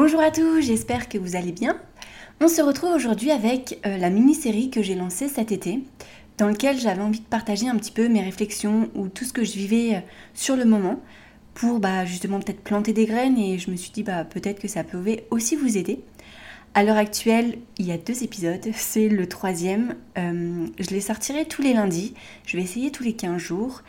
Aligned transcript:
Bonjour 0.00 0.20
à 0.20 0.30
tous, 0.30 0.60
j'espère 0.60 1.08
que 1.08 1.18
vous 1.18 1.34
allez 1.34 1.50
bien. 1.50 1.76
On 2.40 2.46
se 2.46 2.62
retrouve 2.62 2.92
aujourd'hui 2.92 3.32
avec 3.32 3.80
euh, 3.84 3.98
la 3.98 4.10
mini-série 4.10 4.70
que 4.70 4.80
j'ai 4.80 4.94
lancée 4.94 5.26
cet 5.26 5.50
été, 5.50 5.80
dans 6.36 6.46
laquelle 6.46 6.78
j'avais 6.78 7.02
envie 7.02 7.18
de 7.18 7.26
partager 7.26 7.66
un 7.66 7.74
petit 7.74 7.90
peu 7.90 8.06
mes 8.06 8.22
réflexions 8.22 8.90
ou 8.94 9.08
tout 9.08 9.24
ce 9.24 9.32
que 9.32 9.42
je 9.42 9.54
vivais 9.54 9.96
euh, 9.96 10.00
sur 10.34 10.54
le 10.54 10.64
moment 10.64 11.00
pour 11.52 11.80
bah, 11.80 12.04
justement 12.04 12.38
peut-être 12.38 12.62
planter 12.62 12.92
des 12.92 13.06
graines 13.06 13.38
et 13.38 13.58
je 13.58 13.72
me 13.72 13.76
suis 13.76 13.90
dit 13.90 14.04
bah, 14.04 14.24
peut-être 14.24 14.60
que 14.60 14.68
ça 14.68 14.84
pouvait 14.84 15.26
aussi 15.32 15.56
vous 15.56 15.76
aider. 15.76 15.98
À 16.74 16.84
l'heure 16.84 16.96
actuelle, 16.96 17.58
il 17.78 17.86
y 17.86 17.90
a 17.90 17.98
deux 17.98 18.22
épisodes, 18.22 18.68
c'est 18.74 19.08
le 19.08 19.28
troisième. 19.28 19.96
Euh, 20.16 20.68
je 20.78 20.90
les 20.90 21.00
sortirai 21.00 21.44
tous 21.44 21.62
les 21.62 21.72
lundis, 21.72 22.14
je 22.46 22.56
vais 22.56 22.62
essayer 22.62 22.92
tous 22.92 23.02
les 23.02 23.14
15 23.14 23.38
jours. 23.38 23.82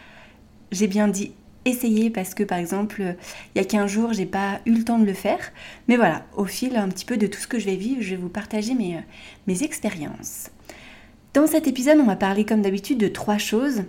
J'ai 0.71 0.87
bien 0.87 1.07
dit 1.07 1.33
essayer 1.69 2.09
parce 2.09 2.33
que 2.33 2.43
par 2.43 2.57
exemple 2.57 3.15
il 3.53 3.59
y 3.59 3.61
a 3.61 3.65
15 3.65 3.89
jours 3.89 4.13
j'ai 4.13 4.25
pas 4.25 4.59
eu 4.65 4.73
le 4.73 4.83
temps 4.83 4.99
de 4.99 5.05
le 5.05 5.13
faire. 5.13 5.51
Mais 5.87 5.95
voilà 5.95 6.25
au 6.35 6.45
fil 6.45 6.75
un 6.75 6.87
petit 6.89 7.05
peu 7.05 7.17
de 7.17 7.27
tout 7.27 7.39
ce 7.39 7.47
que 7.47 7.59
je 7.59 7.65
vais 7.65 7.75
vivre 7.75 8.01
je 8.01 8.11
vais 8.11 8.21
vous 8.21 8.29
partager 8.29 8.73
mes, 8.73 8.97
euh, 8.97 9.01
mes 9.47 9.63
expériences. 9.63 10.49
Dans 11.33 11.47
cet 11.47 11.67
épisode 11.67 11.99
on 11.99 12.05
va 12.05 12.15
parler 12.15 12.45
comme 12.45 12.61
d'habitude 12.61 12.97
de 12.97 13.07
trois 13.07 13.37
choses. 13.37 13.83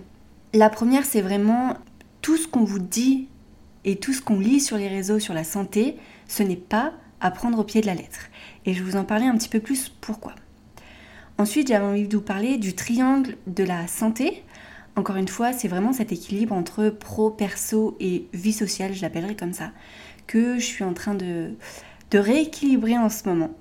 La 0.53 0.69
première 0.69 1.05
c'est 1.05 1.21
vraiment 1.21 1.77
tout 2.21 2.37
ce 2.37 2.47
qu'on 2.47 2.63
vous 2.63 2.79
dit 2.79 3.27
et 3.83 3.95
tout 3.95 4.13
ce 4.13 4.21
qu'on 4.21 4.39
lit 4.39 4.59
sur 4.59 4.77
les 4.77 4.87
réseaux 4.87 5.19
sur 5.19 5.33
la 5.33 5.43
santé. 5.43 5.95
Ce 6.27 6.43
n'est 6.43 6.55
pas 6.55 6.93
à 7.19 7.31
prendre 7.31 7.59
au 7.59 7.63
pied 7.63 7.81
de 7.81 7.87
la 7.87 7.95
lettre. 7.95 8.27
Et 8.65 8.73
je 8.73 8.83
vais 8.83 8.91
vous 8.91 8.97
en 8.97 9.03
parler 9.03 9.25
un 9.25 9.37
petit 9.37 9.49
peu 9.49 9.59
plus 9.59 9.89
pourquoi. 9.89 10.33
Ensuite 11.37 11.69
j'avais 11.69 11.85
envie 11.85 12.07
de 12.07 12.15
vous 12.15 12.23
parler 12.23 12.57
du 12.57 12.73
triangle 12.73 13.37
de 13.47 13.63
la 13.63 13.87
santé 13.87 14.43
encore 14.95 15.15
une 15.15 15.27
fois, 15.27 15.53
c'est 15.53 15.67
vraiment 15.67 15.93
cet 15.93 16.11
équilibre 16.11 16.53
entre 16.53 16.89
pro, 16.89 17.29
perso 17.29 17.95
et 17.99 18.27
vie 18.33 18.53
sociale, 18.53 18.93
je 18.93 19.01
l'appellerai 19.01 19.35
comme 19.35 19.53
ça, 19.53 19.71
que 20.27 20.59
je 20.59 20.65
suis 20.65 20.83
en 20.83 20.93
train 20.93 21.15
de, 21.15 21.55
rééquilibrer 22.13 22.97
en 22.97 23.09
ce 23.09 23.27
moment. 23.27 23.51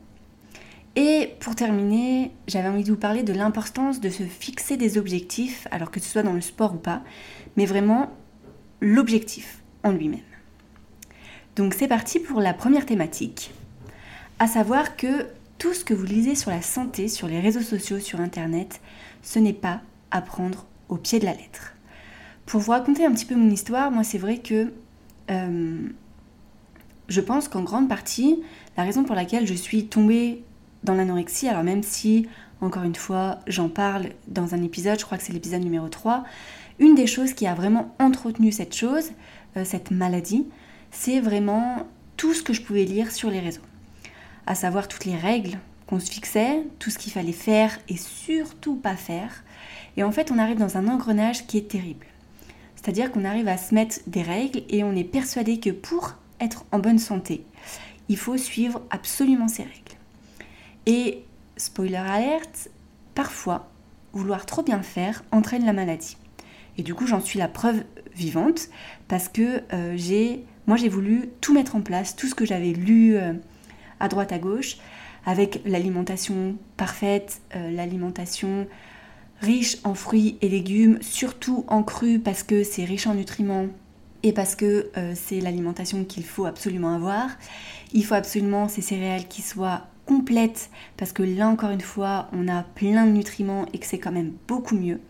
Et 0.97 1.35
pour 1.39 1.55
terminer, 1.55 2.33
j'avais 2.49 2.69
envie 2.69 2.83
de 2.83 2.91
vous 2.91 2.99
parler 2.99 3.23
de 3.23 3.33
l'importance 3.33 4.01
de 4.01 4.11
se 4.11 4.25
fixer 4.25 4.77
des 4.77 4.99
objectifs, 4.99 5.69
alors 5.71 5.93
que 5.93 6.01
ce 6.01 6.09
soit 6.09 6.25
dans 6.25 6.33
le 6.33 6.41
sport 6.41 6.75
ou 6.75 6.79
pas, 6.79 7.03
mais 7.57 7.65
vraiment 7.65 8.11
l'objectif 8.81 9.63
en 9.85 9.93
lui-même. 9.93 10.21
Donc 11.55 11.75
c'est 11.75 11.89
parti 11.89 12.19
pour 12.19 12.41
la 12.41 12.55
première 12.55 12.87
thématique, 12.87 13.53
à 14.41 14.49
savoir 14.49 14.97
que 14.97 15.27
tout 15.59 15.75
ce 15.75 15.85
que 15.85 15.95
vous 15.95 16.07
lisez 16.07 16.35
sur 16.35 16.51
la 16.51 16.63
santé, 16.63 17.07
sur 17.07 17.29
les 17.29 17.39
réseaux 17.39 17.61
sociaux, 17.61 18.01
sur 18.01 18.21
Internet, 18.21 18.81
ce 19.23 19.39
n'est 19.39 19.53
pas 19.53 19.83
à 20.11 20.23
prendre 20.23 20.67
au 20.91 20.97
pied 20.97 21.19
de 21.19 21.25
la 21.25 21.33
lettre. 21.33 21.75
Pour 22.45 22.61
vous 22.61 22.73
raconter 22.73 23.07
un 23.07 23.13
petit 23.13 23.25
peu 23.25 23.37
mon 23.37 23.51
histoire, 23.51 23.91
moi 23.91 24.05
c'est 24.05 24.19
vrai 24.19 24.39
que 24.39 24.73
euh, 25.31 25.89
je 27.09 27.21
pense 27.21 27.49
qu'en 27.49 27.63
grande 27.63 27.89
partie, 27.89 28.43
la 28.77 28.85
raison 28.85 29.05
pour 29.05 29.15
laquelle 29.15 29.47
je 29.47 29.55
suis 29.55 29.87
tombée 29.87 30.43
dans 30.85 30.95
l'anorexie, 30.95 31.49
alors 31.49 31.63
même 31.63 31.83
si, 31.83 32.29
encore 32.61 32.83
une 32.83 32.95
fois, 32.95 33.39
j'en 33.47 33.69
parle 33.69 34.11
dans 34.29 34.55
un 34.55 34.63
épisode, 34.63 34.99
je 34.99 35.05
crois 35.05 35.19
que 35.19 35.25
c'est 35.25 35.33
l'épisode 35.33 35.63
numéro 35.63 35.89
3, 35.89 36.25
une 36.79 36.95
des 36.95 37.07
choses 37.07 37.35
qui 37.35 37.47
a 37.47 37.55
vraiment 37.55 37.95
entretenu 37.99 38.53
cette 38.53 38.75
chose, 38.75 39.11
euh, 39.57 39.65
cette 39.65 39.91
maladie, 39.91 40.47
c'est 40.91 41.21
vraiment 41.21 41.87
tout 42.17 42.35
ce 42.35 42.43
que 42.43 42.53
je 42.53 42.63
pouvais 42.63 42.85
lire 42.85 43.13
sur 43.13 43.31
les 43.31 43.41
réseaux. 43.41 43.63
À 44.47 44.55
savoir 44.55 44.89
toutes 44.89 45.05
les 45.05 45.17
règles 45.17 45.59
qu'on 45.91 46.01
se 46.01 46.11
fixait, 46.11 46.63
tout 46.79 46.89
ce 46.89 46.99
qu'il 46.99 47.13
fallait 47.13 47.33
faire 47.33 47.77
et 47.89 47.97
surtout 47.97 48.77
pas 48.77 48.95
faire, 48.95 49.43
et 49.97 50.05
en 50.05 50.13
fait, 50.13 50.31
on 50.31 50.39
arrive 50.39 50.59
dans 50.59 50.77
un 50.77 50.87
engrenage 50.87 51.47
qui 51.47 51.59
est 51.59 51.69
terrible. 51.69 52.07
C'est-à-dire 52.77 53.11
qu'on 53.11 53.25
arrive 53.25 53.49
à 53.49 53.59
se 53.59 53.75
mettre 53.75 53.99
des 54.07 54.23
règles 54.23 54.63
et 54.69 54.85
on 54.85 54.95
est 54.95 55.05
persuadé 55.05 55.59
que 55.59 55.71
pour 55.71 56.15
être 56.39 56.65
en 56.73 56.79
bonne 56.79 56.99
santé, 57.01 57.45
il 58.09 58.17
faut 58.17 58.37
suivre 58.37 58.81
absolument 58.91 59.49
ces 59.49 59.65
règles. 59.65 59.97
Et, 60.87 61.25
spoiler 61.57 61.97
alerte, 61.97 62.71
parfois, 63.15 63.69
vouloir 64.13 64.47
trop 64.47 64.63
bien 64.63 64.83
faire 64.83 65.25
entraîne 65.33 65.67
la 65.67 65.73
maladie. 65.73 66.17
Et 66.79 66.83
du 66.83 66.95
coup, 66.95 67.07
j'en 67.07 67.21
suis 67.21 67.39
la 67.39 67.49
preuve 67.49 67.85
vivante 68.15 68.69
parce 69.09 69.29
que 69.29 69.63
euh, 69.73 69.95
j'ai, 69.97 70.45
moi, 70.67 70.77
j'ai 70.77 70.89
voulu 70.89 71.29
tout 71.41 71.53
mettre 71.53 71.77
en 71.77 71.83
place, 71.83 72.17
tout 72.17 72.29
ce 72.29 72.35
que 72.35 72.47
j'avais 72.47 72.73
lu 72.73 73.17
euh, 73.17 73.35
à 73.99 74.09
droite 74.09 74.33
à 74.33 74.39
gauche, 74.39 74.79
avec 75.27 75.61
l'alimentation 75.65 76.57
parfaite, 76.77 77.41
euh, 77.55 77.71
l'alimentation 77.71 78.67
riche 79.41 79.79
en 79.85 79.95
fruits 79.95 80.39
et 80.43 80.49
légumes, 80.49 80.99
surtout 81.01 81.65
en 81.69 81.83
cru 81.83 82.19
parce 82.19 82.43
que 82.43 82.63
c'est 82.63 82.85
riche 82.85 83.07
en 83.07 83.15
nutriments 83.15 83.67
et 84.23 84.33
parce 84.33 84.55
que 84.55 84.91
euh, 84.97 85.13
c'est 85.15 85.41
l'alimentation 85.41 86.05
qu'il 86.05 86.25
faut 86.25 86.45
absolument 86.45 86.95
avoir. 86.95 87.29
Il 87.93 88.05
faut 88.05 88.15
absolument 88.15 88.69
ces 88.69 88.83
céréales 88.83 89.29
qui 89.29 89.43
soient 89.43 89.87
complètes 90.07 90.71
parce 90.97 91.13
que 91.13 91.23
là 91.23 91.49
encore 91.49 91.71
une 91.71 91.81
fois 91.81 92.29
on 92.33 92.49
a 92.49 92.63
plein 92.63 93.07
de 93.07 93.13
nutriments 93.13 93.67
et 93.73 93.79
que 93.79 93.87
c'est 93.87 93.99
quand 93.99 94.13
même 94.13 94.33
beaucoup 94.47 94.75
mieux. 94.75 95.01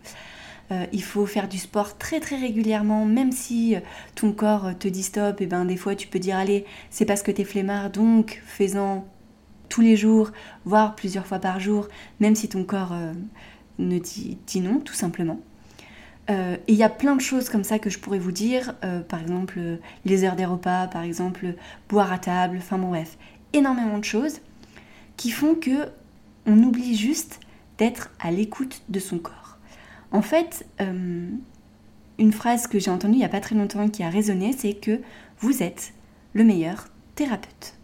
Euh, 0.71 0.85
il 0.93 1.03
faut 1.03 1.25
faire 1.25 1.49
du 1.49 1.57
sport 1.57 1.97
très 1.97 2.21
très 2.21 2.37
régulièrement, 2.37 3.05
même 3.05 3.33
si 3.33 3.75
ton 4.15 4.31
corps 4.31 4.71
te 4.79 4.87
dit 4.87 5.03
stop, 5.03 5.41
et 5.41 5.45
ben 5.45 5.65
des 5.65 5.75
fois 5.75 5.95
tu 5.95 6.07
peux 6.07 6.19
dire 6.19 6.37
allez, 6.37 6.65
c'est 6.89 7.05
parce 7.05 7.23
que 7.23 7.31
t'es 7.31 7.43
flemmard, 7.43 7.89
donc 7.89 8.41
fais-en 8.45 9.05
tous 9.71 9.81
les 9.81 9.95
jours, 9.95 10.31
voire 10.65 10.95
plusieurs 10.95 11.25
fois 11.25 11.39
par 11.39 11.59
jour, 11.59 11.87
même 12.19 12.35
si 12.35 12.49
ton 12.49 12.63
corps 12.63 12.93
ne 13.79 13.97
dit, 13.97 14.37
non, 14.61 14.79
tout 14.79 14.93
simplement. 14.93 15.39
Euh, 16.29 16.55
et 16.67 16.73
il 16.73 16.77
y 16.77 16.83
a 16.83 16.89
plein 16.89 17.15
de 17.15 17.21
choses 17.21 17.49
comme 17.49 17.63
ça 17.63 17.79
que 17.79 17.89
je 17.89 17.99
pourrais 17.99 18.19
vous 18.19 18.31
dire, 18.31 18.75
euh, 18.83 19.01
par 19.01 19.21
exemple 19.21 19.59
les 20.05 20.23
heures 20.23 20.35
des 20.35 20.45
repas, 20.45 20.87
par 20.87 21.01
exemple 21.01 21.55
boire 21.89 22.11
à 22.11 22.19
table, 22.19 22.57
enfin 22.59 22.77
bon 22.77 22.89
bref, 22.89 23.17
énormément 23.53 23.97
de 23.97 24.03
choses 24.03 24.39
qui 25.17 25.31
font 25.31 25.55
que 25.55 25.89
on 26.45 26.57
oublie 26.63 26.95
juste 26.95 27.39
d'être 27.77 28.11
à 28.19 28.31
l'écoute 28.31 28.83
de 28.89 28.99
son 28.99 29.17
corps. 29.17 29.57
En 30.11 30.21
fait, 30.21 30.65
euh, 30.79 31.27
une 32.19 32.31
phrase 32.31 32.67
que 32.67 32.79
j'ai 32.79 32.91
entendue 32.91 33.15
il 33.15 33.19
n'y 33.19 33.25
a 33.25 33.29
pas 33.29 33.39
très 33.39 33.55
longtemps 33.55 33.89
qui 33.89 34.03
a 34.03 34.09
résonné, 34.09 34.53
c'est 34.53 34.73
que 34.73 35.01
vous 35.39 35.63
êtes 35.63 35.93
le 36.33 36.43
meilleur 36.43 36.87
thérapeute. 37.15 37.80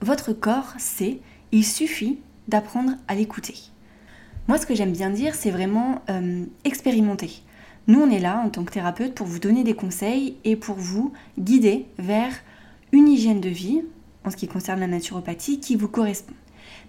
Votre 0.00 0.32
corps 0.32 0.74
sait, 0.78 1.20
il 1.52 1.64
suffit 1.64 2.18
d'apprendre 2.48 2.92
à 3.08 3.14
l'écouter. 3.14 3.54
Moi, 4.48 4.58
ce 4.58 4.66
que 4.66 4.74
j'aime 4.74 4.92
bien 4.92 5.10
dire, 5.10 5.34
c'est 5.34 5.50
vraiment 5.50 6.02
euh, 6.10 6.44
expérimenter. 6.64 7.42
Nous, 7.88 8.00
on 8.00 8.10
est 8.10 8.20
là 8.20 8.42
en 8.44 8.50
tant 8.50 8.64
que 8.64 8.72
thérapeute 8.72 9.14
pour 9.14 9.26
vous 9.26 9.38
donner 9.38 9.64
des 9.64 9.74
conseils 9.74 10.36
et 10.44 10.56
pour 10.56 10.76
vous 10.76 11.12
guider 11.38 11.86
vers 11.98 12.32
une 12.92 13.08
hygiène 13.08 13.40
de 13.40 13.48
vie, 13.48 13.82
en 14.24 14.30
ce 14.30 14.36
qui 14.36 14.48
concerne 14.48 14.80
la 14.80 14.86
naturopathie, 14.86 15.60
qui 15.60 15.76
vous 15.76 15.88
correspond. 15.88 16.34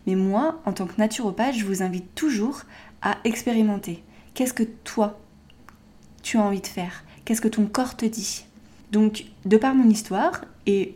Mais 0.05 0.15
moi, 0.15 0.61
en 0.65 0.73
tant 0.73 0.87
que 0.87 0.97
naturopathe, 0.97 1.55
je 1.55 1.65
vous 1.65 1.83
invite 1.83 2.13
toujours 2.15 2.63
à 3.01 3.17
expérimenter. 3.23 4.03
Qu'est-ce 4.33 4.53
que 4.53 4.63
toi, 4.63 5.19
tu 6.23 6.37
as 6.37 6.41
envie 6.41 6.61
de 6.61 6.67
faire? 6.67 7.03
Qu'est-ce 7.25 7.41
que 7.41 7.47
ton 7.47 7.65
corps 7.65 7.95
te 7.95 8.05
dit? 8.05 8.45
Donc, 8.91 9.25
de 9.45 9.57
par 9.57 9.75
mon 9.75 9.89
histoire 9.89 10.45
et 10.65 10.95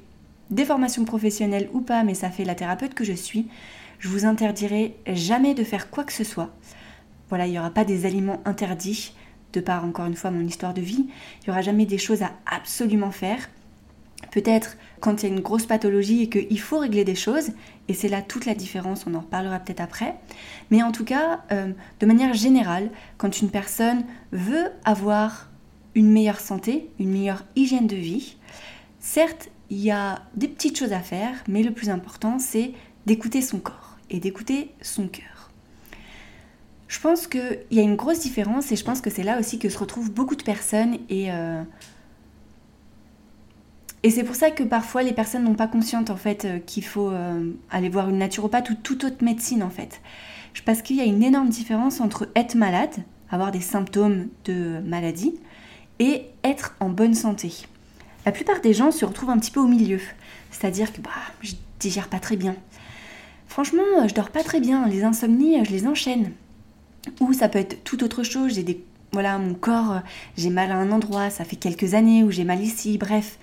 des 0.51 0.65
formations 0.65 1.05
professionnelles 1.05 1.69
ou 1.73 1.81
pas, 1.81 2.03
mais 2.03 2.13
ça 2.13 2.29
fait 2.29 2.45
la 2.45 2.55
thérapeute 2.55 2.93
que 2.93 3.03
je 3.03 3.13
suis, 3.13 3.47
je 3.99 4.07
vous 4.07 4.25
interdirai 4.25 4.95
jamais 5.07 5.53
de 5.53 5.63
faire 5.63 5.89
quoi 5.89 6.03
que 6.03 6.13
ce 6.13 6.23
soit. 6.23 6.49
Voilà, 7.29 7.47
il 7.47 7.51
n'y 7.51 7.59
aura 7.59 7.71
pas 7.71 7.85
des 7.85 8.05
aliments 8.05 8.41
interdits, 8.45 9.13
de 9.53 9.61
par 9.61 9.85
encore 9.85 10.05
une 10.05 10.15
fois 10.15 10.31
mon 10.31 10.45
histoire 10.45 10.73
de 10.73 10.81
vie. 10.81 11.05
Il 11.07 11.45
n'y 11.47 11.51
aura 11.51 11.61
jamais 11.61 11.85
des 11.85 11.97
choses 11.97 12.23
à 12.23 12.31
absolument 12.45 13.11
faire. 13.11 13.49
Peut-être 14.31 14.77
quand 14.99 15.23
il 15.23 15.29
y 15.29 15.31
a 15.31 15.35
une 15.35 15.41
grosse 15.41 15.65
pathologie 15.65 16.23
et 16.23 16.29
qu'il 16.29 16.59
faut 16.59 16.79
régler 16.79 17.03
des 17.03 17.15
choses, 17.15 17.51
et 17.87 17.93
c'est 17.93 18.07
là 18.07 18.21
toute 18.21 18.45
la 18.45 18.53
différence, 18.53 19.05
on 19.07 19.15
en 19.15 19.21
reparlera 19.21 19.59
peut-être 19.59 19.81
après. 19.81 20.15
Mais 20.69 20.83
en 20.83 20.91
tout 20.91 21.03
cas, 21.03 21.41
euh, 21.51 21.71
de 21.99 22.05
manière 22.05 22.33
générale, 22.33 22.91
quand 23.17 23.41
une 23.41 23.49
personne 23.49 24.03
veut 24.31 24.71
avoir 24.85 25.49
une 25.95 26.11
meilleure 26.11 26.39
santé, 26.39 26.89
une 26.99 27.11
meilleure 27.11 27.43
hygiène 27.55 27.87
de 27.87 27.95
vie, 27.95 28.37
certes, 28.99 29.49
il 29.71 29.79
y 29.79 29.89
a 29.89 30.21
des 30.35 30.49
petites 30.49 30.77
choses 30.77 30.91
à 30.91 30.99
faire, 30.99 31.33
mais 31.47 31.63
le 31.63 31.71
plus 31.71 31.89
important, 31.89 32.39
c'est 32.39 32.73
d'écouter 33.05 33.41
son 33.41 33.57
corps 33.59 33.97
et 34.09 34.19
d'écouter 34.19 34.71
son 34.81 35.07
cœur. 35.07 35.49
Je 36.89 36.99
pense 36.99 37.25
qu'il 37.25 37.63
y 37.71 37.79
a 37.79 37.81
une 37.81 37.95
grosse 37.95 38.19
différence 38.19 38.69
et 38.73 38.75
je 38.75 38.83
pense 38.83 38.99
que 38.99 39.09
c'est 39.09 39.23
là 39.23 39.39
aussi 39.39 39.59
que 39.59 39.69
se 39.69 39.77
retrouvent 39.77 40.11
beaucoup 40.11 40.35
de 40.35 40.43
personnes 40.43 40.97
et, 41.07 41.31
euh, 41.31 41.63
c'est 44.03 44.25
pour 44.25 44.35
ça 44.35 44.51
que 44.51 44.63
parfois 44.63 45.03
les 45.03 45.13
personnes 45.13 45.45
n'ont 45.45 45.55
pas 45.55 45.67
conscience 45.67 46.09
en 46.09 46.17
fait 46.17 46.43
euh, 46.43 46.59
qu'il 46.59 46.83
faut 46.83 47.09
euh, 47.09 47.53
aller 47.69 47.87
voir 47.87 48.09
une 48.09 48.17
naturopathe 48.17 48.71
ou 48.71 48.75
toute 48.75 49.05
autre 49.05 49.23
médecine 49.23 49.63
en 49.63 49.69
fait. 49.69 50.01
Parce 50.65 50.81
qu'il 50.81 50.97
y 50.97 51.01
a 51.01 51.05
une 51.05 51.23
énorme 51.23 51.47
différence 51.47 52.01
entre 52.01 52.27
être 52.35 52.55
malade, 52.55 52.93
avoir 53.29 53.51
des 53.51 53.61
symptômes 53.61 54.27
de 54.43 54.81
maladie, 54.81 55.35
et 55.99 56.25
être 56.43 56.75
en 56.81 56.89
bonne 56.89 57.13
santé. 57.13 57.67
La 58.25 58.31
plupart 58.31 58.61
des 58.61 58.73
gens 58.73 58.91
se 58.91 59.05
retrouvent 59.05 59.29
un 59.29 59.39
petit 59.39 59.51
peu 59.51 59.59
au 59.59 59.67
milieu. 59.67 59.99
C'est-à-dire 60.51 60.93
que 60.93 61.01
bah, 61.01 61.09
je 61.41 61.53
digère 61.79 62.07
pas 62.07 62.19
très 62.19 62.35
bien. 62.35 62.55
Franchement, 63.47 64.07
je 64.07 64.13
dors 64.13 64.29
pas 64.29 64.43
très 64.43 64.59
bien. 64.59 64.87
Les 64.87 65.03
insomnies, 65.03 65.63
je 65.65 65.71
les 65.71 65.87
enchaîne. 65.87 66.31
Ou 67.19 67.33
ça 67.33 67.49
peut 67.49 67.59
être 67.59 67.83
tout 67.83 68.03
autre 68.03 68.23
chose. 68.23 68.53
J'ai 68.53 68.63
des 68.63 68.83
voilà, 69.13 69.37
mon 69.37 69.55
corps, 69.55 70.01
j'ai 70.37 70.49
mal 70.49 70.71
à 70.71 70.77
un 70.77 70.89
endroit, 70.89 71.29
ça 71.29 71.43
fait 71.43 71.57
quelques 71.57 71.95
années 71.95 72.23
où 72.23 72.31
j'ai 72.31 72.45
mal 72.45 72.61
ici, 72.61 72.97
bref 72.97 73.37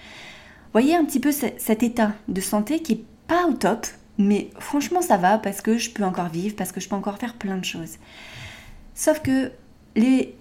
voyez 0.72 0.94
un 0.94 1.04
petit 1.04 1.20
peu 1.20 1.32
cet 1.32 1.82
état 1.82 2.12
de 2.28 2.40
santé 2.40 2.80
qui 2.80 2.92
est 2.92 3.04
pas 3.26 3.46
au 3.46 3.52
top, 3.52 3.86
mais 4.16 4.50
franchement 4.58 5.02
ça 5.02 5.16
va 5.16 5.38
parce 5.38 5.60
que 5.60 5.78
je 5.78 5.90
peux 5.90 6.04
encore 6.04 6.28
vivre, 6.28 6.56
parce 6.56 6.72
que 6.72 6.80
je 6.80 6.88
peux 6.88 6.96
encore 6.96 7.19
faire 7.19 7.34
plein 7.34 7.56
de 7.56 7.64
choses. 7.64 7.96
Sauf 8.94 9.20
que 9.20 9.50
les 9.96 10.34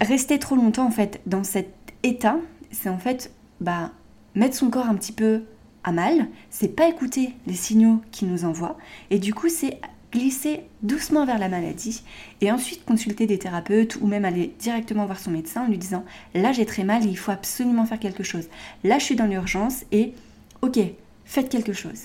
rester 0.00 0.38
trop 0.38 0.56
longtemps 0.56 0.86
en 0.86 0.90
fait 0.90 1.20
dans 1.26 1.44
cet 1.44 1.72
état, 2.02 2.36
c'est 2.70 2.88
en 2.88 2.98
fait 2.98 3.32
bah 3.60 3.92
mettre 4.34 4.56
son 4.56 4.70
corps 4.70 4.86
un 4.86 4.94
petit 4.94 5.12
peu 5.12 5.42
à 5.84 5.92
mal, 5.92 6.28
c'est 6.50 6.74
pas 6.74 6.88
écouter 6.88 7.34
les 7.46 7.54
signaux 7.54 8.00
qu'il 8.10 8.28
nous 8.28 8.44
envoie 8.44 8.76
et 9.10 9.18
du 9.18 9.34
coup 9.34 9.48
c'est 9.48 9.80
glisser 10.12 10.62
doucement 10.82 11.26
vers 11.26 11.38
la 11.38 11.48
maladie 11.48 12.02
et 12.40 12.50
ensuite 12.50 12.84
consulter 12.84 13.26
des 13.26 13.38
thérapeutes 13.38 13.96
ou 14.00 14.06
même 14.06 14.24
aller 14.24 14.54
directement 14.58 15.06
voir 15.06 15.18
son 15.18 15.30
médecin 15.30 15.64
en 15.64 15.68
lui 15.68 15.78
disant 15.78 16.04
là 16.34 16.52
j'ai 16.52 16.66
très 16.66 16.84
mal 16.84 17.04
et 17.04 17.08
il 17.08 17.18
faut 17.18 17.30
absolument 17.30 17.84
faire 17.84 17.98
quelque 17.98 18.22
chose. 18.22 18.48
Là 18.84 18.98
je 18.98 19.04
suis 19.04 19.16
dans 19.16 19.26
l'urgence 19.26 19.84
et 19.92 20.14
ok, 20.62 20.78
faites 21.24 21.48
quelque 21.48 21.72
chose. 21.72 22.04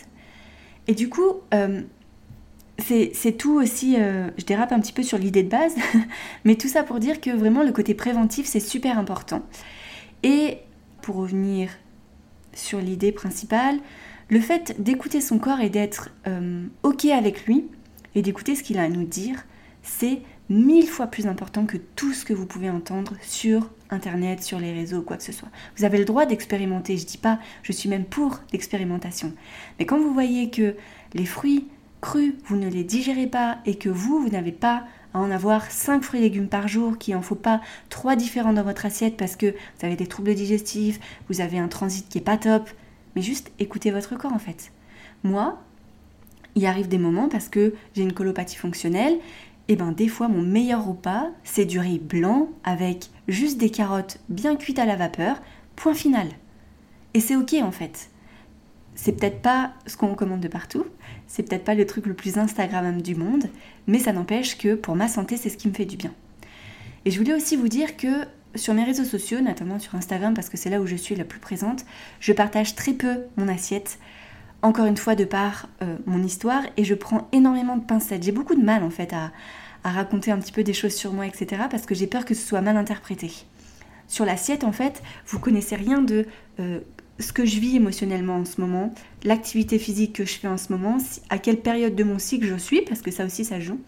Et 0.88 0.96
du 0.96 1.10
coup, 1.10 1.40
euh, 1.54 1.82
c'est 2.78 3.38
tout 3.38 3.54
aussi, 3.54 3.96
euh, 3.98 4.30
je 4.38 4.44
dérape 4.44 4.74
un 4.74 4.80
petit 4.82 4.92
peu 4.92 5.04
sur 5.04 5.18
l'idée 5.18 5.44
de 5.44 5.50
base, 5.50 5.76
mais 6.44 6.56
tout 6.56 6.68
ça 6.68 6.84
pour 6.84 7.00
dire 7.00 7.22
que 7.22 7.30
vraiment 7.30 7.64
le 7.64 7.72
côté 7.72 7.94
préventif 7.94 8.46
c'est 8.46 8.60
super 8.60 8.98
important. 8.98 9.42
Et 10.24 10.58
pour 11.04 11.18
revenir 11.18 11.70
sur 12.54 12.80
l'idée 12.80 13.12
principale, 13.12 13.80
le 14.30 14.40
fait 14.40 14.82
d'écouter 14.82 15.22
son 15.22 15.38
corps 15.38 15.60
et 15.60 15.70
d'être 15.70 16.10
euh, 16.28 16.66
ok 16.82 17.06
avec 17.06 17.46
lui, 17.46 17.68
et 18.16 18.22
d'écouter 18.22 18.56
ce 18.56 18.64
qu'il 18.64 18.80
a 18.80 18.84
à 18.84 18.90
nous 18.90 19.04
dire, 19.04 19.46
c'est 19.82 20.22
mille 20.50 20.88
fois 20.88 21.08
plus 21.08 21.28
important 21.28 21.66
que 21.66 21.78
tout 21.78 22.14
ce 22.14 22.26
que 22.26 22.34
vous 22.34 22.46
pouvez 22.46 22.70
entendre 22.70 23.14
sur 23.22 23.70
Internet, 23.90 24.44
sur 24.44 24.60
les 24.60 24.72
réseaux 24.72 25.02
quoi 25.02 25.18
que 25.18 25.24
ce 25.24 25.32
soit. 25.32 25.50
Vous 25.78 25.84
avez 25.84 25.98
le 25.98 26.06
droit 26.06 26.26
d'expérimenter, 26.26 26.98
je 26.98 27.06
dis 27.06 27.18
pas, 27.18 27.40
je 27.64 27.72
suis 27.72 27.90
même 27.90 28.06
pour 28.06 28.40
l'expérimentation. 28.52 29.34
Mais 29.78 29.86
quand 29.86 30.00
vous 30.00 30.14
voyez 30.14 30.50
que 30.50 30.76
les 31.14 31.26
fruits 31.26 31.68
crus, 32.02 32.34
vous 32.46 32.58
ne 32.58 32.70
les 32.70 32.84
digérez 32.84 33.28
pas 33.28 33.60
et 33.66 33.76
que 33.76 33.90
vous, 33.90 34.20
vous 34.20 34.30
n'avez 34.30 34.52
pas 34.52 34.84
à 35.14 35.20
en 35.20 35.32
avoir 35.32 35.70
5 35.70 36.04
fruits 36.04 36.20
et 36.20 36.24
légumes 36.24 36.48
par 36.48 36.68
jour, 36.68 36.98
qu'il 36.98 37.14
n'en 37.14 37.22
faut 37.22 37.36
pas 37.36 37.62
3 37.90 38.16
différents 38.16 38.54
dans 38.54 38.64
votre 38.64 38.86
assiette 38.86 39.18
parce 39.18 39.36
que 39.36 39.48
vous 39.48 39.86
avez 39.86 39.96
des 39.96 40.08
troubles 40.08 40.36
digestifs, 40.36 41.00
vous 41.30 41.42
avez 41.42 41.60
un 41.60 41.68
transit 41.68 42.08
qui 42.10 42.18
est 42.18 42.22
pas 42.22 42.38
top, 42.38 42.70
mais 43.16 43.22
juste 43.22 43.52
écoutez 43.60 43.92
votre 43.92 44.18
corps 44.18 44.34
en 44.34 44.40
fait. 44.40 44.72
Moi, 45.24 45.60
il 46.56 46.66
arrive 46.66 46.88
des 46.88 46.98
moments 46.98 47.30
parce 47.30 47.50
que 47.50 47.74
j'ai 47.96 48.04
une 48.04 48.14
colopathie 48.14 48.58
fonctionnelle, 48.58 49.18
et 49.70 49.76
ben 49.76 49.92
des 49.92 50.08
fois 50.08 50.28
mon 50.28 50.42
meilleur 50.42 50.86
repas, 50.86 51.30
c'est 51.44 51.66
du 51.66 51.80
riz 51.80 52.00
blanc 52.00 52.50
avec 52.64 53.10
juste 53.28 53.58
des 53.58 53.70
carottes 53.70 54.20
bien 54.30 54.56
cuites 54.56 54.80
à 54.80 54.86
la 54.86 54.96
vapeur, 54.96 55.42
point 55.76 55.94
final. 55.94 56.28
Et 57.14 57.20
c'est 57.20 57.36
ok 57.36 57.56
en 57.62 57.72
fait. 57.72 58.10
C'est 58.96 59.14
peut-être 59.14 59.42
pas 59.42 59.74
ce 59.88 59.98
qu'on 59.98 60.16
commande 60.16 60.42
de 60.42 60.48
partout, 60.48 60.86
c'est 61.28 61.44
peut-être 61.44 61.64
pas 61.64 61.76
le 61.76 61.86
truc 61.86 62.06
le 62.06 62.14
plus 62.14 62.38
Instagrammable 62.38 63.02
du 63.02 63.16
monde, 63.16 63.46
mais 63.88 64.00
ça 64.00 64.14
n'empêche 64.14 64.58
que 64.58 64.76
pour 64.76 64.96
ma 64.96 65.08
santé, 65.08 65.38
c'est 65.38 65.50
ce 65.50 65.58
qui 65.58 65.68
me 65.68 65.74
fait 65.74 65.86
du 65.86 65.98
bien. 65.98 66.14
Et 67.06 67.12
je 67.12 67.18
voulais 67.18 67.34
aussi 67.34 67.56
vous 67.56 67.68
dire 67.68 67.98
que 67.98 68.26
sur 68.56 68.74
mes 68.74 68.84
réseaux 68.84 69.04
sociaux, 69.04 69.42
notamment 69.42 69.80
sur 69.80 69.96
Instagram, 69.96 70.34
parce 70.34 70.50
que 70.50 70.58
c'est 70.58 70.70
là 70.70 70.80
où 70.80 70.86
je 70.86 70.96
suis 70.96 71.16
la 71.16 71.24
plus 71.24 71.40
présente, 71.40 71.86
je 72.20 72.34
partage 72.34 72.76
très 72.76 72.94
peu 72.94 73.24
mon 73.36 73.48
assiette 73.48 73.98
encore 74.64 74.86
une 74.86 74.98
fois 74.98 75.16
de 75.16 75.26
par 75.26 75.68
euh, 75.82 75.98
mon 76.06 76.24
histoire 76.24 76.64
et 76.78 76.86
je 76.86 76.96
prends 76.96 77.28
énormément 77.32 77.76
de 77.76 77.84
pincettes. 77.84 78.24
J'ai 78.24 78.32
beaucoup 78.32 78.56
de 78.56 78.64
mal 78.64 78.82
en 78.84 78.90
fait 78.90 79.14
à, 79.14 79.32
raconter 79.86 80.32
un 80.32 80.40
petit 80.40 80.54
peu 80.54 80.64
des 80.64 80.72
choses 80.72 80.94
sur 80.94 81.12
moi, 81.12 81.28
etc. 81.28 81.64
parce 81.70 81.86
que 81.86 81.94
j'ai 81.94 82.08
peur 82.08 82.24
que 82.24 82.34
ce 82.34 82.48
soit 82.48 82.62
mal 82.62 82.78
interprété. 82.78 83.34
Sur 84.08 84.24
l'assiette, 84.24 84.64
en 84.64 84.72
fait, 84.72 85.04
vous 85.28 85.40
connaissez 85.40 85.76
rien 85.76 86.02
de 86.02 86.26
euh, 86.62 86.80
ce 87.24 87.34
que 87.34 87.46
je 87.46 87.60
vis 87.60 87.76
émotionnellement 87.78 88.38
en 88.38 88.46
ce 88.46 88.62
moment, 88.62 88.94
l'activité 89.24 89.80
physique 89.80 90.14
que 90.14 90.26
je 90.26 90.34
fais 90.34 90.48
en 90.48 90.58
ce 90.58 90.72
moment, 90.72 90.98
à 91.30 91.38
quelle 91.38 91.60
période 91.60 91.96
de 91.96 92.04
mon 92.04 92.20
cycle 92.20 92.46
je 92.46 92.58
suis, 92.58 92.82
parce 92.82 93.02
que 93.02 93.12
ça 93.12 93.26
aussi 93.26 93.46
ça 93.46 93.60
joue. 93.60 93.80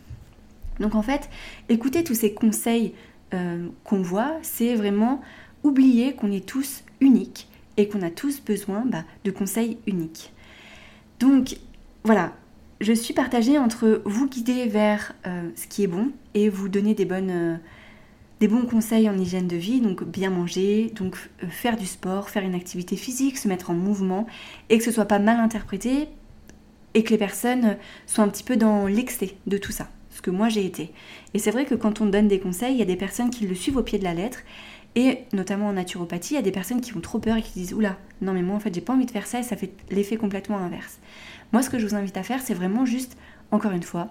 Donc 0.79 0.95
en 0.95 1.01
fait, 1.01 1.29
écouter 1.69 2.03
tous 2.03 2.15
ces 2.15 2.33
conseils 2.33 2.93
euh, 3.33 3.67
qu'on 3.83 4.01
voit, 4.01 4.37
c'est 4.41 4.75
vraiment 4.75 5.21
oublier 5.63 6.13
qu'on 6.13 6.31
est 6.31 6.45
tous 6.45 6.83
uniques 6.99 7.47
et 7.77 7.87
qu'on 7.87 8.01
a 8.01 8.09
tous 8.09 8.41
besoin 8.41 8.83
bah, 8.85 9.03
de 9.23 9.31
conseils 9.31 9.77
uniques. 9.87 10.31
Donc 11.19 11.57
voilà, 12.03 12.33
je 12.81 12.93
suis 12.93 13.13
partagée 13.13 13.57
entre 13.57 14.01
vous 14.05 14.27
guider 14.27 14.67
vers 14.67 15.13
euh, 15.25 15.49
ce 15.55 15.67
qui 15.67 15.83
est 15.83 15.87
bon 15.87 16.11
et 16.33 16.49
vous 16.49 16.69
donner 16.69 16.93
des, 16.93 17.05
bonnes, 17.05 17.31
euh, 17.31 17.55
des 18.39 18.47
bons 18.47 18.65
conseils 18.65 19.09
en 19.09 19.17
hygiène 19.17 19.47
de 19.47 19.55
vie, 19.55 19.79
donc 19.79 20.03
bien 20.03 20.29
manger, 20.29 20.91
donc 20.95 21.17
euh, 21.43 21.47
faire 21.47 21.77
du 21.77 21.85
sport, 21.85 22.29
faire 22.29 22.43
une 22.43 22.55
activité 22.55 22.95
physique, 22.95 23.37
se 23.37 23.47
mettre 23.47 23.69
en 23.69 23.73
mouvement 23.73 24.27
et 24.69 24.77
que 24.77 24.83
ce 24.83 24.91
soit 24.91 25.05
pas 25.05 25.19
mal 25.19 25.39
interprété 25.39 26.09
et 26.93 27.03
que 27.03 27.11
les 27.11 27.17
personnes 27.17 27.77
soient 28.07 28.23
un 28.23 28.29
petit 28.29 28.43
peu 28.43 28.57
dans 28.57 28.87
l'excès 28.87 29.35
de 29.47 29.57
tout 29.57 29.71
ça, 29.71 29.89
ce 30.09 30.21
que 30.21 30.31
moi 30.31 30.49
j'ai 30.49 30.65
été. 30.65 30.91
Et 31.33 31.39
c'est 31.39 31.51
vrai 31.51 31.65
que 31.65 31.75
quand 31.75 32.01
on 32.01 32.05
donne 32.05 32.27
des 32.27 32.39
conseils, 32.39 32.73
il 32.73 32.79
y 32.79 32.81
a 32.81 32.85
des 32.85 32.95
personnes 32.95 33.29
qui 33.29 33.47
le 33.47 33.55
suivent 33.55 33.77
au 33.77 33.83
pied 33.83 33.99
de 33.99 34.03
la 34.03 34.13
lettre 34.13 34.39
et 34.95 35.19
notamment 35.33 35.67
en 35.67 35.73
naturopathie, 35.73 36.33
il 36.33 36.37
y 36.37 36.39
a 36.39 36.43
des 36.43 36.51
personnes 36.51 36.81
qui 36.81 36.95
ont 36.95 37.01
trop 37.01 37.19
peur 37.19 37.37
et 37.37 37.41
qui 37.41 37.53
disent 37.53 37.73
Oula, 37.73 37.97
non 38.21 38.33
mais 38.33 38.41
moi 38.41 38.55
en 38.55 38.59
fait 38.59 38.73
j'ai 38.73 38.81
pas 38.81 38.93
envie 38.93 39.05
de 39.05 39.11
faire 39.11 39.27
ça 39.27 39.39
et 39.39 39.43
ça 39.43 39.57
fait 39.57 39.71
l'effet 39.89 40.17
complètement 40.17 40.57
inverse. 40.57 40.99
Moi 41.53 41.61
ce 41.61 41.69
que 41.69 41.79
je 41.79 41.85
vous 41.85 41.95
invite 41.95 42.17
à 42.17 42.23
faire, 42.23 42.41
c'est 42.41 42.53
vraiment 42.53 42.85
juste, 42.85 43.17
encore 43.51 43.71
une 43.71 43.83
fois, 43.83 44.09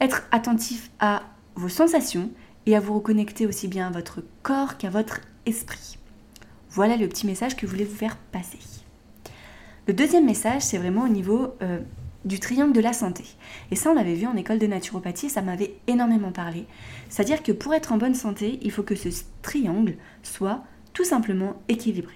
être 0.00 0.22
attentif 0.30 0.90
à 1.00 1.22
vos 1.56 1.68
sensations 1.68 2.30
et 2.66 2.76
à 2.76 2.80
vous 2.80 2.94
reconnecter 2.94 3.46
aussi 3.46 3.68
bien 3.68 3.86
à 3.86 3.90
votre 3.90 4.22
corps 4.42 4.76
qu'à 4.76 4.90
votre 4.90 5.20
esprit. 5.46 5.98
Voilà 6.70 6.96
le 6.96 7.08
petit 7.08 7.26
message 7.26 7.56
que 7.56 7.66
je 7.66 7.72
voulais 7.72 7.84
vous 7.84 7.96
faire 7.96 8.16
passer. 8.32 8.58
Le 9.86 9.94
deuxième 9.94 10.26
message, 10.26 10.62
c'est 10.62 10.78
vraiment 10.78 11.04
au 11.04 11.08
niveau 11.08 11.54
euh, 11.62 11.78
du 12.24 12.40
triangle 12.40 12.72
de 12.72 12.80
la 12.80 12.92
santé. 12.92 13.24
Et 13.70 13.76
ça, 13.76 13.90
on 13.90 13.94
l'avait 13.94 14.14
vu 14.14 14.26
en 14.26 14.36
école 14.36 14.58
de 14.58 14.66
naturopathie, 14.66 15.30
ça 15.30 15.42
m'avait 15.42 15.74
énormément 15.86 16.32
parlé. 16.32 16.66
C'est-à-dire 17.08 17.42
que 17.42 17.52
pour 17.52 17.72
être 17.72 17.92
en 17.92 17.98
bonne 17.98 18.16
santé, 18.16 18.58
il 18.62 18.72
faut 18.72 18.82
que 18.82 18.96
ce 18.96 19.08
triangle 19.42 19.94
soit 20.24 20.64
tout 20.92 21.04
simplement 21.04 21.62
équilibré. 21.68 22.14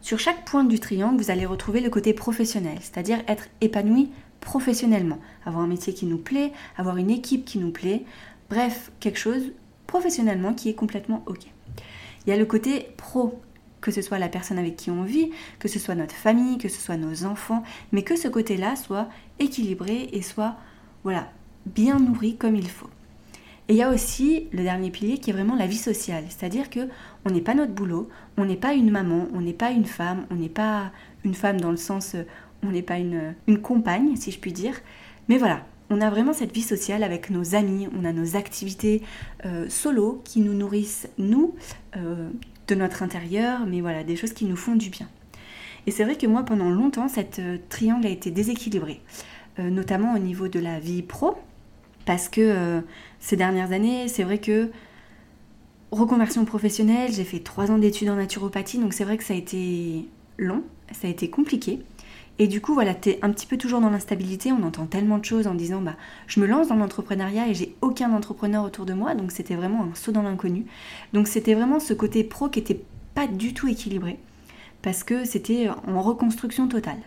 Sur 0.00 0.18
chaque 0.18 0.44
point 0.44 0.64
du 0.64 0.78
triangle, 0.78 1.20
vous 1.20 1.30
allez 1.30 1.46
retrouver 1.46 1.80
le 1.80 1.90
côté 1.90 2.12
professionnel, 2.12 2.78
c'est-à-dire 2.80 3.22
être 3.26 3.48
épanoui 3.60 4.10
professionnellement, 4.40 5.18
avoir 5.46 5.64
un 5.64 5.66
métier 5.66 5.94
qui 5.94 6.04
nous 6.04 6.18
plaît, 6.18 6.52
avoir 6.76 6.98
une 6.98 7.10
équipe 7.10 7.46
qui 7.46 7.58
nous 7.58 7.70
plaît, 7.70 8.04
bref, 8.50 8.90
quelque 9.00 9.18
chose 9.18 9.52
professionnellement 9.86 10.54
qui 10.54 10.68
est 10.68 10.74
complètement 10.74 11.22
OK. 11.26 11.46
Il 12.26 12.30
y 12.30 12.32
a 12.32 12.36
le 12.36 12.46
côté 12.46 12.88
pro, 12.96 13.40
que 13.80 13.90
ce 13.90 14.02
soit 14.02 14.18
la 14.18 14.28
personne 14.28 14.58
avec 14.58 14.76
qui 14.76 14.90
on 14.90 15.02
vit, 15.02 15.30
que 15.58 15.68
ce 15.68 15.78
soit 15.78 15.94
notre 15.94 16.14
famille, 16.14 16.58
que 16.58 16.68
ce 16.68 16.80
soit 16.80 16.96
nos 16.96 17.24
enfants, 17.24 17.62
mais 17.92 18.02
que 18.02 18.16
ce 18.16 18.28
côté-là 18.28 18.76
soit 18.76 19.08
équilibré 19.38 20.08
et 20.12 20.22
soit 20.22 20.56
voilà, 21.02 21.30
bien 21.66 21.98
nourri 21.98 22.36
comme 22.36 22.56
il 22.56 22.68
faut. 22.68 22.88
Et 23.68 23.74
il 23.74 23.76
y 23.76 23.82
a 23.82 23.90
aussi 23.90 24.48
le 24.52 24.62
dernier 24.62 24.90
pilier 24.90 25.18
qui 25.18 25.30
est 25.30 25.32
vraiment 25.32 25.56
la 25.56 25.66
vie 25.66 25.78
sociale, 25.78 26.24
c'est-à-dire 26.28 26.68
que 26.68 26.88
on 27.24 27.30
n'est 27.30 27.40
pas 27.40 27.54
notre 27.54 27.72
boulot, 27.72 28.08
on 28.36 28.44
n'est 28.44 28.56
pas 28.56 28.74
une 28.74 28.90
maman, 28.90 29.26
on 29.32 29.40
n'est 29.40 29.54
pas 29.54 29.70
une 29.70 29.86
femme, 29.86 30.26
on 30.30 30.34
n'est 30.34 30.50
pas 30.50 30.92
une 31.24 31.34
femme 31.34 31.60
dans 31.60 31.70
le 31.70 31.78
sens 31.78 32.14
on 32.62 32.70
n'est 32.70 32.82
pas 32.82 32.98
une, 32.98 33.34
une 33.46 33.60
compagne 33.60 34.16
si 34.16 34.30
je 34.30 34.38
puis 34.38 34.52
dire, 34.52 34.74
mais 35.28 35.38
voilà, 35.38 35.64
on 35.90 36.00
a 36.00 36.10
vraiment 36.10 36.32
cette 36.32 36.52
vie 36.52 36.62
sociale 36.62 37.02
avec 37.02 37.30
nos 37.30 37.54
amis, 37.54 37.88
on 37.98 38.04
a 38.04 38.12
nos 38.12 38.36
activités 38.36 39.02
euh, 39.44 39.66
solo 39.68 40.22
qui 40.24 40.40
nous 40.40 40.54
nourrissent, 40.54 41.08
nous, 41.18 41.54
euh, 41.96 42.30
de 42.66 42.74
notre 42.74 43.02
intérieur, 43.02 43.66
mais 43.66 43.80
voilà, 43.80 44.04
des 44.04 44.16
choses 44.16 44.32
qui 44.32 44.46
nous 44.46 44.56
font 44.56 44.74
du 44.74 44.90
bien. 44.90 45.08
Et 45.86 45.90
c'est 45.90 46.04
vrai 46.04 46.16
que 46.16 46.26
moi, 46.26 46.42
pendant 46.44 46.70
longtemps, 46.70 47.08
cette 47.08 47.38
euh, 47.38 47.58
triangle 47.68 48.06
a 48.06 48.10
été 48.10 48.30
déséquilibré, 48.30 49.02
euh, 49.58 49.68
notamment 49.68 50.14
au 50.14 50.18
niveau 50.18 50.48
de 50.48 50.58
la 50.58 50.80
vie 50.80 51.02
pro, 51.02 51.36
parce 52.06 52.28
que 52.28 52.82
ces 53.18 53.34
dernières 53.34 53.72
années, 53.72 54.08
c'est 54.08 54.24
vrai 54.24 54.36
que 54.36 54.70
reconversion 55.90 56.44
professionnelle, 56.44 57.10
j'ai 57.10 57.24
fait 57.24 57.38
trois 57.38 57.70
ans 57.70 57.78
d'études 57.78 58.10
en 58.10 58.16
naturopathie, 58.16 58.78
donc 58.78 58.92
c'est 58.92 59.04
vrai 59.04 59.16
que 59.16 59.24
ça 59.24 59.32
a 59.32 59.36
été 59.38 60.06
long, 60.36 60.62
ça 60.92 61.08
a 61.08 61.10
été 61.10 61.30
compliqué. 61.30 61.80
Et 62.38 62.48
du 62.48 62.60
coup, 62.60 62.74
voilà, 62.74 62.92
es 63.06 63.18
un 63.22 63.30
petit 63.30 63.46
peu 63.46 63.56
toujours 63.56 63.80
dans 63.80 63.90
l'instabilité. 63.90 64.50
On 64.50 64.62
entend 64.64 64.86
tellement 64.86 65.18
de 65.18 65.24
choses 65.24 65.46
en 65.46 65.54
disant, 65.54 65.80
bah, 65.80 65.96
je 66.26 66.40
me 66.40 66.46
lance 66.46 66.68
dans 66.68 66.74
l'entrepreneuriat 66.74 67.48
et 67.48 67.54
j'ai 67.54 67.76
aucun 67.80 68.12
entrepreneur 68.12 68.64
autour 68.64 68.86
de 68.86 68.92
moi. 68.92 69.14
Donc, 69.14 69.30
c'était 69.30 69.54
vraiment 69.54 69.84
un 69.84 69.94
saut 69.94 70.10
dans 70.10 70.22
l'inconnu. 70.22 70.66
Donc, 71.12 71.28
c'était 71.28 71.54
vraiment 71.54 71.78
ce 71.78 71.94
côté 71.94 72.24
pro 72.24 72.48
qui 72.48 72.58
était 72.58 72.80
pas 73.14 73.28
du 73.28 73.54
tout 73.54 73.68
équilibré. 73.68 74.18
parce 74.82 75.02
que 75.02 75.24
c'était 75.24 75.68
en 75.86 76.02
reconstruction 76.02 76.68
totale. 76.68 76.98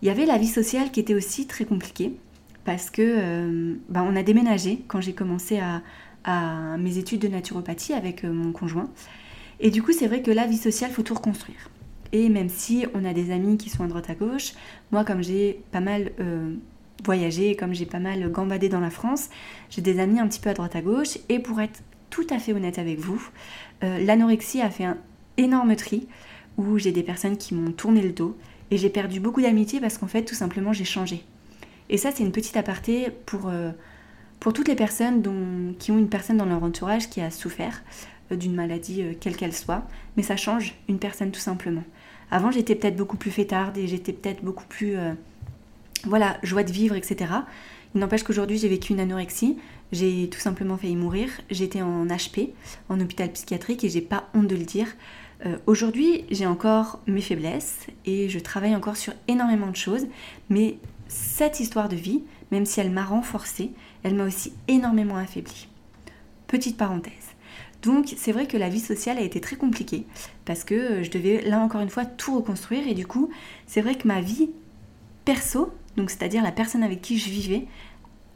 Il 0.00 0.08
y 0.08 0.10
avait 0.10 0.24
la 0.24 0.38
vie 0.38 0.46
sociale 0.46 0.90
qui 0.90 1.00
était 1.00 1.14
aussi 1.14 1.46
très 1.46 1.66
compliquée 1.66 2.16
parce 2.64 2.90
que 2.90 3.02
euh, 3.02 3.74
bah, 3.88 4.02
on 4.02 4.16
a 4.16 4.22
déménagé 4.22 4.82
quand 4.88 5.00
j'ai 5.00 5.12
commencé 5.12 5.58
à, 5.58 5.82
mes 6.78 6.98
études 6.98 7.20
de 7.20 7.28
naturopathie 7.28 7.92
avec 7.92 8.24
euh, 8.24 8.32
mon 8.32 8.50
conjoint. 8.50 8.90
Et 9.60 9.70
du 9.70 9.80
coup, 9.80 9.92
c'est 9.92 10.08
vrai 10.08 10.22
que 10.22 10.32
la 10.32 10.46
vie 10.46 10.56
sociale, 10.56 10.90
faut 10.90 11.02
tout 11.02 11.14
reconstruire. 11.14 11.70
Et 12.12 12.28
même 12.28 12.48
si 12.48 12.86
on 12.94 13.04
a 13.04 13.12
des 13.12 13.30
amis 13.30 13.56
qui 13.56 13.70
sont 13.70 13.84
à 13.84 13.86
droite 13.86 14.10
à 14.10 14.14
gauche, 14.14 14.52
moi, 14.92 15.04
comme 15.04 15.22
j'ai 15.22 15.60
pas 15.72 15.80
mal 15.80 16.12
euh, 16.20 16.54
voyagé, 17.04 17.56
comme 17.56 17.74
j'ai 17.74 17.86
pas 17.86 17.98
mal 17.98 18.30
gambadé 18.30 18.68
dans 18.68 18.80
la 18.80 18.90
France, 18.90 19.28
j'ai 19.70 19.82
des 19.82 19.98
amis 19.98 20.20
un 20.20 20.28
petit 20.28 20.40
peu 20.40 20.50
à 20.50 20.54
droite 20.54 20.76
à 20.76 20.82
gauche. 20.82 21.18
Et 21.28 21.38
pour 21.38 21.60
être 21.60 21.82
tout 22.10 22.26
à 22.30 22.38
fait 22.38 22.52
honnête 22.52 22.78
avec 22.78 22.98
vous, 22.98 23.20
l'anorexie 23.82 24.62
a 24.62 24.70
fait 24.70 24.84
un 24.84 24.96
énorme 25.36 25.76
tri 25.76 26.06
où 26.56 26.78
j'ai 26.78 26.92
des 26.92 27.02
personnes 27.02 27.36
qui 27.36 27.54
m'ont 27.54 27.72
tourné 27.72 28.00
le 28.00 28.12
dos 28.12 28.36
et 28.70 28.78
j'ai 28.78 28.90
perdu 28.90 29.20
beaucoup 29.20 29.42
d'amitié 29.42 29.80
parce 29.80 29.98
qu'en 29.98 30.06
fait, 30.06 30.24
tout 30.24 30.34
simplement, 30.34 30.72
j'ai 30.72 30.84
changé. 30.84 31.24
Et 31.88 31.98
ça, 31.98 32.10
c'est 32.12 32.24
une 32.24 32.32
petite 32.32 32.56
aparté 32.56 33.10
pour, 33.26 33.48
euh, 33.48 33.70
toutes 34.40 34.68
les 34.68 34.76
personnes 34.76 35.74
qui 35.78 35.90
ont 35.90 35.98
une 35.98 36.08
personne 36.08 36.36
dans 36.36 36.44
leur 36.44 36.62
entourage 36.62 37.10
qui 37.10 37.20
a 37.20 37.30
souffert 37.32 37.82
euh, 37.82 38.15
d'une 38.30 38.54
maladie, 38.54 39.02
euh, 39.02 39.12
quelle 39.18 39.36
qu'elle 39.36 39.52
soit. 39.52 39.82
Mais 40.16 40.22
ça 40.22 40.36
change 40.36 40.74
une 40.88 40.98
personne 40.98 41.30
tout 41.30 41.40
simplement. 41.40 41.84
Avant, 42.30 42.50
j'étais 42.50 42.74
peut-être 42.74 42.96
beaucoup 42.96 43.16
plus 43.16 43.30
fêtarde 43.30 43.76
et 43.78 43.86
j'étais 43.86 44.12
peut-être 44.12 44.42
beaucoup 44.42 44.64
plus. 44.66 44.96
voilà, 46.04 46.38
joie 46.42 46.64
de 46.64 46.72
vivre, 46.72 46.96
etc. 46.96 47.32
Il 47.94 48.00
n'empêche 48.00 48.24
qu'aujourd'hui, 48.24 48.58
j'ai 48.58 48.68
vécu 48.68 48.92
une 48.92 48.98
anorexie. 48.98 49.56
J'ai 49.92 50.28
tout 50.28 50.40
simplement 50.40 50.76
failli 50.76 50.96
mourir. 50.96 51.28
J'étais 51.50 51.82
en 51.82 52.06
HP, 52.06 52.50
en 52.88 52.98
hôpital 52.98 53.30
psychiatrique, 53.30 53.84
et 53.84 53.88
j'ai 53.88 54.00
pas 54.00 54.28
honte 54.34 54.48
de 54.48 54.56
le 54.56 54.64
dire. 54.64 54.88
Aujourd'hui, 55.66 56.24
j'ai 56.32 56.46
encore 56.46 56.98
mes 57.06 57.20
faiblesses 57.20 57.86
et 58.06 58.28
je 58.28 58.40
travaille 58.40 58.74
encore 58.74 58.96
sur 58.96 59.12
énormément 59.28 59.70
de 59.70 59.76
choses, 59.76 60.06
mais 60.48 60.78
cette 61.08 61.60
histoire 61.60 61.88
de 61.88 61.96
vie, 61.96 62.22
même 62.50 62.66
si 62.66 62.80
elle 62.80 62.90
m'a 62.90 63.04
renforcée, 63.04 63.70
elle 64.02 64.14
m'a 64.14 64.24
aussi 64.24 64.52
énormément 64.68 65.16
affaiblie. 65.16 65.68
Petite 66.46 66.76
parenthèse. 66.76 67.25
Donc 67.86 68.14
c'est 68.16 68.32
vrai 68.32 68.48
que 68.48 68.56
la 68.56 68.68
vie 68.68 68.80
sociale 68.80 69.16
a 69.16 69.20
été 69.20 69.40
très 69.40 69.54
compliquée 69.54 70.06
parce 70.44 70.64
que 70.64 70.74
euh, 70.74 71.02
je 71.04 71.10
devais 71.12 71.40
là 71.42 71.60
encore 71.60 71.80
une 71.80 71.88
fois 71.88 72.04
tout 72.04 72.34
reconstruire 72.34 72.88
et 72.88 72.94
du 72.94 73.06
coup 73.06 73.30
c'est 73.68 73.80
vrai 73.80 73.94
que 73.94 74.08
ma 74.08 74.20
vie 74.20 74.50
perso, 75.24 75.72
donc 75.96 76.10
c'est-à-dire 76.10 76.42
la 76.42 76.50
personne 76.50 76.82
avec 76.82 77.00
qui 77.00 77.16
je 77.16 77.30
vivais, 77.30 77.68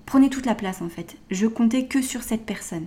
prenait 0.07 0.29
toute 0.29 0.47
la 0.47 0.55
place 0.55 0.83
en 0.83 0.89
fait. 0.89 1.17
Je 1.33 1.49
comptais 1.49 1.87
que 1.87 2.01
sur 2.01 2.23
cette 2.23 2.47
personne. 2.47 2.87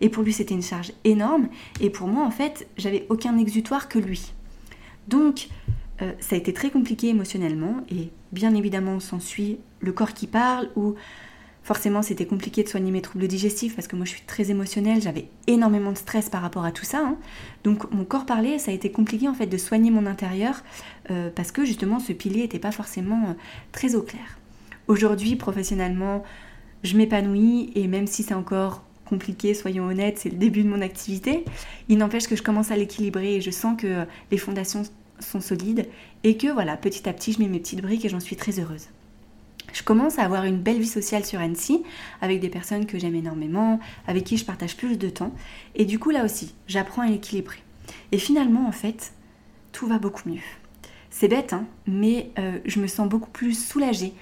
Et 0.00 0.08
pour 0.08 0.24
lui 0.24 0.32
c'était 0.32 0.54
une 0.54 0.64
charge 0.64 0.92
énorme 1.04 1.48
et 1.80 1.90
pour 1.90 2.08
moi 2.08 2.26
en 2.26 2.32
fait 2.32 2.66
j'avais 2.76 3.06
aucun 3.08 3.38
exutoire 3.38 3.88
que 3.88 4.00
lui. 4.00 4.32
Donc 5.06 5.46
euh, 6.02 6.12
ça 6.18 6.34
a 6.34 6.38
été 6.38 6.52
très 6.52 6.70
compliqué 6.70 7.10
émotionnellement 7.10 7.76
et 7.88 8.10
bien 8.32 8.56
évidemment 8.56 8.98
s'ensuit 8.98 9.60
le 9.78 9.92
corps 9.92 10.12
qui 10.12 10.26
parle 10.26 10.70
ou 10.74 10.96
forcément 11.70 12.02
c'était 12.02 12.26
compliqué 12.26 12.64
de 12.64 12.68
soigner 12.68 12.90
mes 12.90 13.00
troubles 13.00 13.28
digestifs 13.28 13.76
parce 13.76 13.86
que 13.86 13.94
moi 13.94 14.04
je 14.04 14.10
suis 14.10 14.22
très 14.22 14.50
émotionnelle, 14.50 15.00
j'avais 15.00 15.28
énormément 15.46 15.92
de 15.92 15.96
stress 15.96 16.28
par 16.28 16.42
rapport 16.42 16.64
à 16.64 16.72
tout 16.72 16.84
ça. 16.84 16.98
Hein. 16.98 17.16
Donc 17.62 17.88
mon 17.92 18.04
corps 18.04 18.26
parlait, 18.26 18.58
ça 18.58 18.72
a 18.72 18.74
été 18.74 18.90
compliqué 18.90 19.28
en 19.28 19.34
fait 19.34 19.46
de 19.46 19.56
soigner 19.56 19.92
mon 19.92 20.04
intérieur 20.04 20.64
euh, 21.12 21.30
parce 21.32 21.52
que 21.52 21.64
justement 21.64 22.00
ce 22.00 22.12
pilier 22.12 22.40
n'était 22.40 22.58
pas 22.58 22.72
forcément 22.72 23.28
euh, 23.28 23.32
très 23.70 23.94
au 23.94 24.02
clair. 24.02 24.40
Aujourd'hui 24.88 25.36
professionnellement 25.36 26.24
je 26.82 26.96
m'épanouis 26.96 27.70
et 27.76 27.86
même 27.86 28.08
si 28.08 28.24
c'est 28.24 28.34
encore 28.34 28.82
compliqué, 29.04 29.54
soyons 29.54 29.84
honnêtes, 29.84 30.18
c'est 30.18 30.30
le 30.30 30.38
début 30.38 30.64
de 30.64 30.68
mon 30.68 30.80
activité, 30.80 31.44
il 31.88 31.98
n'empêche 31.98 32.26
que 32.26 32.34
je 32.34 32.42
commence 32.42 32.72
à 32.72 32.76
l'équilibrer 32.76 33.36
et 33.36 33.40
je 33.40 33.52
sens 33.52 33.80
que 33.80 34.06
les 34.32 34.38
fondations 34.38 34.82
sont 35.20 35.40
solides 35.40 35.86
et 36.24 36.36
que 36.36 36.48
voilà, 36.48 36.76
petit 36.76 37.08
à 37.08 37.12
petit, 37.12 37.32
je 37.32 37.38
mets 37.38 37.46
mes 37.46 37.60
petites 37.60 37.80
briques 37.80 38.04
et 38.04 38.08
j'en 38.08 38.18
suis 38.18 38.34
très 38.34 38.58
heureuse. 38.58 38.88
Je 39.72 39.82
commence 39.82 40.18
à 40.18 40.24
avoir 40.24 40.44
une 40.44 40.58
belle 40.58 40.80
vie 40.80 40.86
sociale 40.86 41.24
sur 41.24 41.40
Annecy 41.40 41.82
avec 42.20 42.40
des 42.40 42.48
personnes 42.48 42.86
que 42.86 42.98
j'aime 42.98 43.14
énormément, 43.14 43.80
avec 44.06 44.24
qui 44.24 44.36
je 44.36 44.44
partage 44.44 44.76
plus 44.76 44.98
de 44.98 45.08
temps 45.08 45.32
et 45.74 45.84
du 45.84 45.98
coup 45.98 46.10
là 46.10 46.24
aussi, 46.24 46.54
j'apprends 46.66 47.02
à 47.02 47.08
l'équilibrer. 47.08 47.58
Et 48.12 48.18
finalement, 48.18 48.66
en 48.66 48.72
fait, 48.72 49.12
tout 49.72 49.86
va 49.86 49.98
beaucoup 49.98 50.28
mieux. 50.28 50.40
C'est 51.10 51.28
bête, 51.28 51.52
hein, 51.52 51.66
mais 51.86 52.30
euh, 52.38 52.58
je 52.64 52.80
me 52.80 52.86
sens 52.86 53.08
beaucoup 53.08 53.30
plus 53.30 53.54
soulagée 53.54 54.12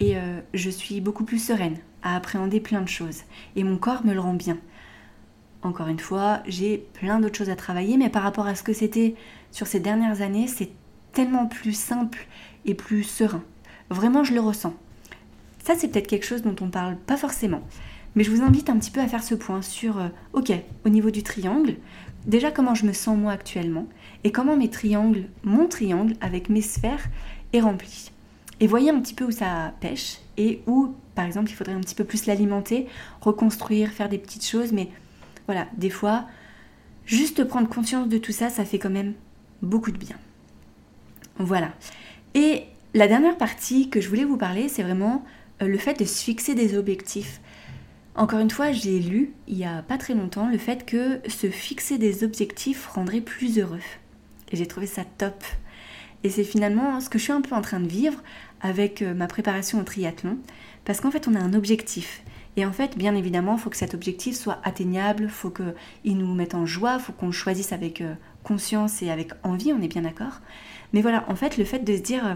et 0.00 0.16
euh, 0.16 0.40
je 0.54 0.70
suis 0.70 1.00
beaucoup 1.00 1.24
plus 1.24 1.38
sereine 1.38 1.78
à 2.02 2.16
appréhender 2.16 2.60
plein 2.60 2.80
de 2.80 2.88
choses. 2.88 3.22
Et 3.56 3.64
mon 3.64 3.76
corps 3.76 4.04
me 4.04 4.14
le 4.14 4.20
rend 4.20 4.34
bien. 4.34 4.58
Encore 5.62 5.88
une 5.88 5.98
fois, 5.98 6.40
j'ai 6.46 6.78
plein 6.94 7.18
d'autres 7.18 7.36
choses 7.36 7.50
à 7.50 7.56
travailler, 7.56 7.96
mais 7.96 8.08
par 8.08 8.22
rapport 8.22 8.46
à 8.46 8.54
ce 8.54 8.62
que 8.62 8.72
c'était 8.72 9.14
sur 9.50 9.66
ces 9.66 9.80
dernières 9.80 10.22
années, 10.22 10.46
c'est 10.46 10.70
tellement 11.12 11.46
plus 11.46 11.72
simple 11.72 12.26
et 12.64 12.74
plus 12.74 13.02
serein. 13.02 13.42
Vraiment, 13.90 14.22
je 14.22 14.34
le 14.34 14.40
ressens. 14.40 14.74
Ça, 15.64 15.74
c'est 15.76 15.88
peut-être 15.88 16.06
quelque 16.06 16.26
chose 16.26 16.42
dont 16.42 16.56
on 16.60 16.70
parle 16.70 16.96
pas 16.96 17.16
forcément. 17.16 17.62
Mais 18.14 18.24
je 18.24 18.30
vous 18.30 18.42
invite 18.42 18.70
un 18.70 18.78
petit 18.78 18.90
peu 18.90 19.00
à 19.00 19.06
faire 19.06 19.22
ce 19.22 19.34
point 19.34 19.62
sur, 19.62 19.98
euh, 19.98 20.08
ok, 20.32 20.52
au 20.84 20.88
niveau 20.88 21.10
du 21.10 21.22
triangle, 21.22 21.76
déjà 22.26 22.50
comment 22.50 22.74
je 22.74 22.86
me 22.86 22.92
sens 22.92 23.16
moi 23.16 23.32
actuellement 23.32 23.86
et 24.24 24.32
comment 24.32 24.56
mes 24.56 24.70
triangles, 24.70 25.24
mon 25.44 25.68
triangle 25.68 26.14
avec 26.20 26.48
mes 26.48 26.62
sphères 26.62 27.06
est 27.52 27.60
rempli. 27.60 28.10
Et 28.60 28.66
voyez 28.66 28.90
un 28.90 29.00
petit 29.00 29.14
peu 29.14 29.24
où 29.24 29.30
ça 29.30 29.72
pêche 29.80 30.18
et 30.36 30.62
où, 30.66 30.94
par 31.14 31.26
exemple, 31.26 31.50
il 31.50 31.54
faudrait 31.54 31.74
un 31.74 31.80
petit 31.80 31.94
peu 31.94 32.04
plus 32.04 32.26
l'alimenter, 32.26 32.86
reconstruire, 33.20 33.90
faire 33.90 34.08
des 34.08 34.18
petites 34.18 34.46
choses, 34.46 34.72
mais 34.72 34.88
voilà, 35.46 35.66
des 35.76 35.90
fois, 35.90 36.24
juste 37.06 37.44
prendre 37.44 37.68
conscience 37.68 38.08
de 38.08 38.18
tout 38.18 38.32
ça, 38.32 38.50
ça 38.50 38.64
fait 38.64 38.78
quand 38.78 38.90
même 38.90 39.14
beaucoup 39.62 39.92
de 39.92 39.98
bien. 39.98 40.16
Voilà. 41.38 41.70
Et 42.34 42.64
la 42.94 43.06
dernière 43.06 43.36
partie 43.36 43.90
que 43.90 44.00
je 44.00 44.08
voulais 44.08 44.24
vous 44.24 44.36
parler, 44.36 44.68
c'est 44.68 44.82
vraiment 44.82 45.24
le 45.60 45.78
fait 45.78 45.98
de 45.98 46.04
se 46.04 46.22
fixer 46.22 46.54
des 46.54 46.76
objectifs. 46.76 47.40
Encore 48.14 48.40
une 48.40 48.50
fois, 48.50 48.72
j'ai 48.72 48.98
lu 48.98 49.32
il 49.46 49.56
y 49.56 49.64
a 49.64 49.82
pas 49.82 49.98
très 49.98 50.14
longtemps 50.14 50.48
le 50.48 50.58
fait 50.58 50.84
que 50.84 51.20
se 51.28 51.48
fixer 51.50 51.98
des 51.98 52.24
objectifs 52.24 52.86
rendrait 52.86 53.20
plus 53.20 53.58
heureux. 53.58 53.80
Et 54.50 54.56
j'ai 54.56 54.66
trouvé 54.66 54.86
ça 54.86 55.04
top. 55.18 55.44
Et 56.24 56.30
c'est 56.30 56.44
finalement 56.44 57.00
ce 57.00 57.08
que 57.08 57.18
je 57.18 57.24
suis 57.24 57.32
un 57.32 57.40
peu 57.40 57.54
en 57.54 57.62
train 57.62 57.80
de 57.80 57.86
vivre 57.86 58.22
avec 58.60 59.02
euh, 59.02 59.14
ma 59.14 59.28
préparation 59.28 59.80
au 59.80 59.84
triathlon. 59.84 60.38
Parce 60.84 61.00
qu'en 61.00 61.10
fait, 61.10 61.28
on 61.28 61.34
a 61.34 61.38
un 61.38 61.54
objectif. 61.54 62.22
Et 62.56 62.66
en 62.66 62.72
fait, 62.72 62.98
bien 62.98 63.14
évidemment, 63.14 63.54
il 63.54 63.60
faut 63.60 63.70
que 63.70 63.76
cet 63.76 63.94
objectif 63.94 64.34
soit 64.34 64.60
atteignable, 64.64 65.24
il 65.24 65.28
faut 65.28 65.50
qu'il 65.50 66.18
nous 66.18 66.34
mette 66.34 66.54
en 66.54 66.66
joie, 66.66 66.96
il 66.98 67.00
faut 67.00 67.12
qu'on 67.12 67.30
choisisse 67.30 67.72
avec 67.72 68.00
euh, 68.00 68.14
conscience 68.42 69.00
et 69.00 69.10
avec 69.10 69.30
envie, 69.44 69.72
on 69.72 69.80
est 69.80 69.88
bien 69.88 70.02
d'accord. 70.02 70.40
Mais 70.92 71.02
voilà, 71.02 71.24
en 71.28 71.36
fait, 71.36 71.56
le 71.56 71.64
fait 71.64 71.84
de 71.84 71.94
se 71.94 72.00
dire, 72.00 72.26
euh, 72.26 72.34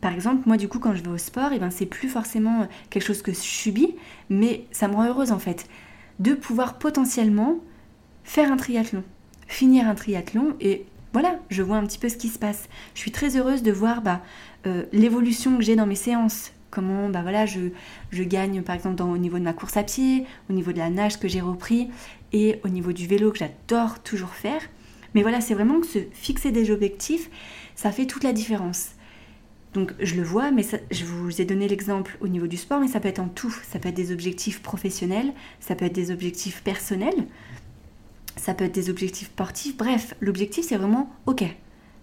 par 0.00 0.12
exemple, 0.12 0.42
moi 0.46 0.56
du 0.56 0.68
coup, 0.68 0.78
quand 0.78 0.94
je 0.94 1.02
vais 1.02 1.10
au 1.10 1.18
sport, 1.18 1.52
et 1.52 1.56
eh 1.56 1.58
ben, 1.58 1.70
c'est 1.70 1.86
plus 1.86 2.08
forcément 2.08 2.62
euh, 2.62 2.64
quelque 2.88 3.04
chose 3.04 3.22
que 3.22 3.32
je 3.32 3.38
subis, 3.38 3.94
mais 4.28 4.64
ça 4.70 4.88
me 4.88 4.94
rend 4.94 5.06
heureuse 5.06 5.32
en 5.32 5.38
fait, 5.38 5.66
de 6.18 6.34
pouvoir 6.34 6.78
potentiellement 6.78 7.58
faire 8.24 8.50
un 8.52 8.56
triathlon, 8.56 9.04
finir 9.46 9.88
un 9.88 9.94
triathlon 9.94 10.54
et 10.60 10.86
voilà, 11.12 11.40
je 11.48 11.62
vois 11.62 11.76
un 11.76 11.86
petit 11.86 11.98
peu 11.98 12.08
ce 12.08 12.16
qui 12.16 12.28
se 12.28 12.38
passe. 12.38 12.68
Je 12.94 13.00
suis 13.00 13.10
très 13.10 13.36
heureuse 13.36 13.64
de 13.64 13.72
voir 13.72 14.00
bah, 14.00 14.22
l'évolution 14.92 15.56
que 15.56 15.62
j'ai 15.64 15.74
dans 15.74 15.86
mes 15.86 15.96
séances, 15.96 16.52
comment 16.70 17.08
bah 17.08 17.22
voilà, 17.22 17.46
je, 17.46 17.60
je 18.10 18.22
gagne 18.22 18.62
par 18.62 18.74
exemple 18.74 19.02
au 19.02 19.18
niveau 19.18 19.38
de 19.38 19.44
ma 19.44 19.52
course 19.52 19.76
à 19.76 19.82
pied, 19.82 20.24
au 20.48 20.52
niveau 20.52 20.72
de 20.72 20.78
la 20.78 20.90
nage 20.90 21.18
que 21.18 21.28
j'ai 21.28 21.40
repris 21.40 21.90
et 22.32 22.60
au 22.64 22.68
niveau 22.68 22.92
du 22.92 23.06
vélo 23.06 23.32
que 23.32 23.38
j'adore 23.38 24.00
toujours 24.02 24.30
faire. 24.30 24.62
Mais 25.14 25.22
voilà, 25.22 25.40
c'est 25.40 25.54
vraiment 25.54 25.80
que 25.80 25.86
se 25.86 25.98
fixer 26.12 26.52
des 26.52 26.70
objectifs, 26.70 27.30
ça 27.74 27.90
fait 27.90 28.06
toute 28.06 28.24
la 28.24 28.32
différence. 28.32 28.90
Donc 29.74 29.94
je 30.00 30.16
le 30.16 30.22
vois, 30.22 30.50
mais 30.50 30.64
je 30.90 31.04
vous 31.04 31.40
ai 31.40 31.44
donné 31.44 31.68
l'exemple 31.68 32.16
au 32.20 32.28
niveau 32.28 32.48
du 32.48 32.56
sport, 32.56 32.80
mais 32.80 32.88
ça 32.88 32.98
peut 32.98 33.08
être 33.08 33.20
en 33.20 33.28
tout. 33.28 33.54
Ça 33.70 33.78
peut 33.78 33.88
être 33.88 33.94
des 33.94 34.12
objectifs 34.12 34.62
professionnels, 34.62 35.32
ça 35.60 35.74
peut 35.74 35.84
être 35.84 35.94
des 35.94 36.10
objectifs 36.10 36.62
personnels, 36.62 37.26
ça 38.36 38.54
peut 38.54 38.64
être 38.64 38.74
des 38.74 38.90
objectifs 38.90 39.28
sportifs. 39.28 39.76
Bref, 39.76 40.14
l'objectif 40.20 40.66
c'est 40.66 40.76
vraiment, 40.76 41.14
ok, 41.26 41.44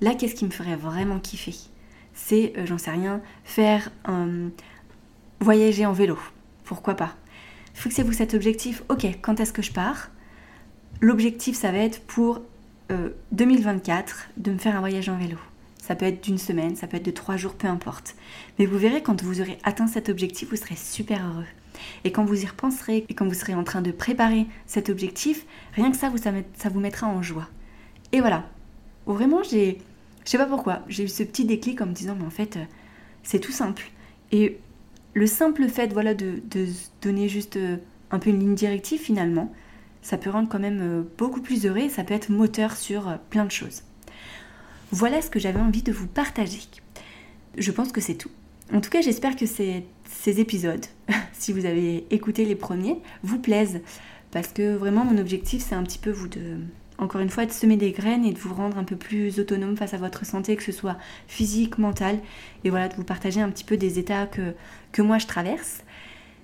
là 0.02 0.16
qu'est-ce 0.16 0.36
qui 0.36 0.46
me 0.46 0.52
ferait 0.52 0.78
vraiment 0.78 1.20
kiffer? 1.20 1.56
C'est, 2.14 2.54
euh, 2.58 2.66
j'en 2.66 2.78
sais 2.78 2.92
rien, 2.92 3.22
faire 3.44 3.92
un 4.06 4.50
voyager 5.40 5.86
en 5.86 5.94
vélo. 5.94 6.18
Pourquoi 6.64 6.96
pas? 6.96 7.16
Fixez-vous 7.74 8.14
cet 8.14 8.34
objectif. 8.34 8.84
Ok, 8.90 9.06
quand 9.22 9.40
est-ce 9.40 9.54
que 9.54 9.62
je 9.62 9.72
pars? 9.72 10.10
L'objectif, 11.00 11.56
ça 11.56 11.72
va 11.72 11.78
être 11.78 12.02
pour 12.02 12.42
2024 13.32 14.30
euh, 14.30 14.42
de 14.42 14.52
me 14.52 14.58
faire 14.58 14.76
un 14.76 14.80
voyage 14.80 15.10
en 15.10 15.18
vélo. 15.18 15.38
Ça 15.88 15.96
peut 15.96 16.06
être 16.06 16.22
d'une 16.22 16.38
semaine, 16.38 16.76
ça 16.76 16.86
peut 16.86 16.98
être 16.98 17.06
de 17.06 17.12
trois 17.12 17.38
jours, 17.38 17.54
peu 17.54 17.68
importe. 17.68 18.16
Mais 18.60 18.66
vous 18.66 18.78
verrez, 18.78 19.02
quand 19.02 19.24
vous 19.24 19.40
aurez 19.40 19.58
atteint 19.64 19.88
cet 19.88 20.10
objectif, 20.10 20.50
vous 20.50 20.58
serez 20.58 20.76
super 20.76 21.26
heureux. 21.26 21.46
Et 22.04 22.12
quand 22.12 22.26
vous 22.26 22.44
y 22.44 22.46
repenserez 22.46 23.06
et 23.08 23.14
quand 23.14 23.26
vous 23.26 23.34
serez 23.34 23.54
en 23.54 23.64
train 23.64 23.82
de 23.82 23.92
préparer 23.92 24.48
cet 24.66 24.90
objectif, 24.90 25.46
rien 25.74 25.90
que 25.92 25.98
ça, 25.98 26.10
vous, 26.10 26.18
ça 26.18 26.70
vous 26.70 26.80
mettra 26.82 27.08
en 27.08 27.22
joie. 27.22 27.48
Et 28.12 28.20
voilà. 28.20 28.50
Vraiment, 29.06 29.44
j'ai 29.44 29.78
je 30.28 30.32
sais 30.32 30.38
pas 30.38 30.46
pourquoi, 30.46 30.82
j'ai 30.90 31.06
eu 31.06 31.08
ce 31.08 31.24
petit 31.24 31.46
déclic 31.46 31.80
en 31.80 31.86
me 31.86 31.94
disant, 31.94 32.14
mais 32.20 32.26
en 32.26 32.30
fait, 32.30 32.58
euh, 32.58 32.66
c'est 33.24 33.40
tout 33.40 33.54
simple. 33.54 33.90
Et 34.34 34.60
le 35.14 35.26
simple 35.26 35.70
fait 35.70 35.94
voilà, 35.94 36.14
de, 36.14 36.42
de 36.52 36.68
donner 37.02 37.30
juste 37.30 37.56
euh, 37.56 37.78
un 38.12 38.20
peu 38.20 38.32
une 38.32 38.42
ligne 38.42 38.54
directive 38.54 39.00
finalement, 39.00 39.54
ça 40.02 40.18
peut 40.18 40.30
rendre 40.30 40.50
quand 40.50 40.60
même 40.60 40.82
euh, 40.82 41.04
beaucoup 41.18 41.40
plus 41.40 41.66
heureux 41.66 41.78
et 41.78 41.90
ça 41.90 42.04
peut 42.04 42.14
être 42.14 42.28
moteur 42.28 42.76
sur 42.76 43.18
plein 43.30 43.46
de 43.46 43.52
choses. 43.52 43.84
Voilà 44.92 45.22
ce 45.22 45.30
que 45.30 45.40
j'avais 45.40 45.60
envie 45.60 45.84
de 45.84 45.92
vous 45.92 46.08
partager. 46.08 46.60
Je 47.58 47.72
pense 47.72 47.92
que 47.92 48.02
c'est 48.02 48.16
tout. 48.16 48.32
En 48.74 48.82
tout 48.82 48.90
cas, 48.90 49.02
j'espère 49.02 49.36
que 49.36 49.46
ces, 49.46 49.84
épisodes, 50.26 50.86
si 51.34 51.54
vous 51.54 51.66
avez 51.66 52.06
écouté 52.10 52.46
les 52.46 52.56
premiers, 52.56 53.00
vous 53.24 53.40
plaisent. 53.40 53.82
Parce 54.32 54.50
que 54.50 54.76
vraiment, 54.76 55.06
mon 55.06 55.18
objectif, 55.18 55.64
c'est 55.64 55.76
un 55.76 55.84
petit 55.84 56.00
peu 56.00 56.12
vous 56.12 56.28
de, 56.28 56.58
encore 56.98 57.22
une 57.22 57.30
fois, 57.30 57.46
de 57.46 57.52
semer 57.52 57.78
des 57.78 57.92
graines 57.92 58.26
et 58.26 58.34
de 58.34 58.40
vous 58.40 58.54
rendre 58.54 58.78
un 58.78 58.84
peu 58.84 58.96
plus 58.96 59.40
autonome 59.40 59.78
face 59.78 59.94
à 59.94 59.98
votre 59.98 60.26
santé, 60.26 60.56
que 60.56 60.64
ce 60.64 60.72
soit 60.72 60.98
physique, 61.28 61.78
mentale, 61.78 62.20
et 62.64 62.70
voilà, 62.70 62.90
de 62.90 62.96
vous 62.96 63.04
partager 63.04 63.42
un 63.42 63.50
petit 63.50 63.64
peu 63.64 63.78
des 63.78 64.00
états 64.00 64.28
que 64.28 65.02
moi 65.02 65.18
je 65.18 65.28
traverse. 65.28 65.84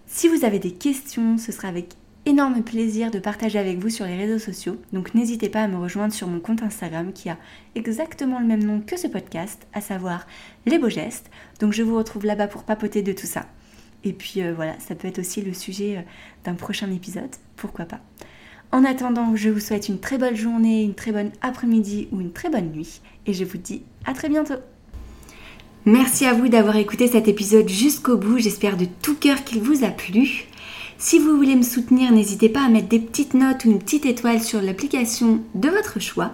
Si 0.06 0.28
vous 0.28 0.46
avez 0.46 0.60
des 0.60 0.72
questions, 0.72 1.38
ce 1.38 1.52
sera 1.52 1.68
avec 1.68 1.96
énorme 2.26 2.64
plaisir 2.64 3.12
de 3.12 3.20
partager 3.20 3.60
avec 3.60 3.80
vous 3.80 3.90
sur 3.90 4.06
les 4.06 4.18
réseaux 4.18 4.40
sociaux. 4.40 4.78
Donc 4.94 5.14
n'hésitez 5.14 5.50
pas 5.50 5.64
à 5.64 5.68
me 5.68 5.78
rejoindre 5.78 6.14
sur 6.14 6.28
mon 6.28 6.40
compte 6.40 6.64
Instagram 6.64 7.12
qui 7.14 7.30
a 7.30 7.38
exactement 7.76 8.40
le 8.40 8.46
même 8.46 8.64
nom 8.64 8.82
que 8.82 8.98
ce 8.98 9.08
podcast, 9.08 9.68
à 9.74 9.82
savoir 9.82 10.26
Les 10.66 10.80
Beaux 10.80 10.90
Gestes. 10.90 11.30
Donc 11.60 11.74
je 11.74 11.84
vous 11.84 11.98
retrouve 11.98 12.26
là-bas 12.26 12.48
pour 12.48 12.64
papoter 12.64 13.02
de 13.02 13.14
tout 13.14 13.28
ça. 13.28 13.46
Et 14.04 14.14
puis 14.14 14.42
euh, 14.42 14.54
voilà, 14.54 14.76
ça 14.80 14.96
peut 14.96 15.08
être 15.08 15.20
aussi 15.20 15.42
le 15.42 15.54
sujet 15.54 15.98
euh, 15.98 16.02
d'un 16.46 16.56
prochain 16.56 16.92
épisode, 16.92 17.36
pourquoi 17.56 17.86
pas. 17.86 18.00
En 18.72 18.84
attendant, 18.86 19.36
je 19.36 19.50
vous 19.50 19.60
souhaite 19.60 19.88
une 19.88 20.00
très 20.00 20.18
bonne 20.18 20.36
journée, 20.36 20.84
une 20.84 20.96
très 20.96 21.12
bonne 21.12 21.32
après-midi 21.42 22.08
ou 22.12 22.22
une 22.22 22.32
très 22.32 22.50
bonne 22.50 22.72
nuit. 22.72 23.02
Et 23.28 23.34
je 23.34 23.46
vous 23.46 23.60
dis 23.60 23.84
à 24.06 24.14
très 24.14 24.30
bientôt. 24.30 24.56
Merci 25.86 26.26
à 26.26 26.34
vous 26.34 26.48
d'avoir 26.48 26.78
écouté 26.78 27.08
cet 27.08 27.28
épisode 27.28 27.70
jusqu'au 27.70 28.18
bout. 28.18 28.40
J'espère 28.40 28.78
de 28.78 28.86
tout 29.02 29.16
cœur 29.16 29.44
qu'il 29.44 29.62
vous 29.62 29.84
a 29.84 29.90
plu. 29.90 30.48
Si 31.06 31.20
vous 31.20 31.36
voulez 31.36 31.58
me 31.58 31.64
soutenir, 31.64 32.14
n'hésitez 32.14 32.48
pas 32.48 32.64
à 32.64 32.70
mettre 32.70 32.88
des 32.88 32.98
petites 32.98 33.34
notes 33.34 33.66
ou 33.66 33.72
une 33.72 33.80
petite 33.80 34.06
étoile 34.06 34.42
sur 34.42 34.62
l'application 34.62 35.42
de 35.54 35.68
votre 35.68 36.00
choix. 36.00 36.32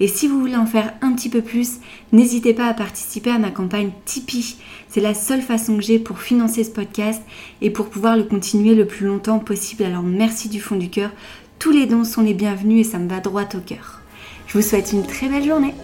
Et 0.00 0.08
si 0.08 0.26
vous 0.26 0.40
voulez 0.40 0.56
en 0.56 0.64
faire 0.64 0.94
un 1.02 1.12
petit 1.12 1.28
peu 1.28 1.42
plus, 1.42 1.80
n'hésitez 2.12 2.54
pas 2.54 2.66
à 2.66 2.72
participer 2.72 3.28
à 3.28 3.38
ma 3.38 3.50
campagne 3.50 3.90
Tipeee. 4.06 4.56
C'est 4.88 5.02
la 5.02 5.12
seule 5.12 5.42
façon 5.42 5.76
que 5.76 5.82
j'ai 5.82 5.98
pour 5.98 6.20
financer 6.20 6.64
ce 6.64 6.70
podcast 6.70 7.20
et 7.60 7.68
pour 7.68 7.90
pouvoir 7.90 8.16
le 8.16 8.24
continuer 8.24 8.74
le 8.74 8.86
plus 8.86 9.06
longtemps 9.06 9.38
possible. 9.38 9.84
Alors 9.84 10.02
merci 10.02 10.48
du 10.48 10.62
fond 10.62 10.76
du 10.76 10.88
cœur. 10.88 11.10
Tous 11.58 11.70
les 11.70 11.84
dons 11.84 12.04
sont 12.04 12.22
les 12.22 12.32
bienvenus 12.32 12.86
et 12.86 12.90
ça 12.90 12.98
me 12.98 13.10
va 13.10 13.20
droit 13.20 13.44
au 13.54 13.60
cœur. 13.60 14.00
Je 14.46 14.54
vous 14.54 14.66
souhaite 14.66 14.92
une 14.94 15.06
très 15.06 15.28
belle 15.28 15.44
journée. 15.44 15.74